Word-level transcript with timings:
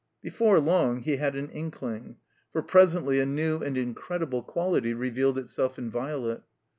Before 0.23 0.59
long 0.59 1.03
he 1.03 1.17
had 1.17 1.35
an 1.35 1.49
inkling. 1.49 2.15
For 2.53 2.63
presently 2.63 3.19
a 3.19 3.25
new 3.27 3.59
and 3.59 3.77
incredible 3.77 4.41
quality 4.41 4.95
revealed 4.95 5.37
itself 5.37 5.77
in 5.77 5.91
Violet. 5.91 6.41